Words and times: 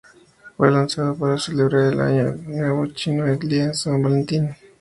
Fue 0.57 0.71
lanzado 0.71 1.15
para 1.15 1.37
celebrar 1.37 1.93
el 1.93 2.01
Año 2.01 2.35
Nuevo 2.47 2.87
Chino 2.87 3.27
y 3.27 3.33
el 3.33 3.37
Día 3.47 3.67
de 3.67 3.75
San 3.75 4.01
Valentín. 4.01 4.49